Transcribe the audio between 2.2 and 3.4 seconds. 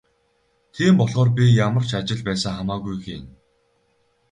байсан хамаагүй хийнэ.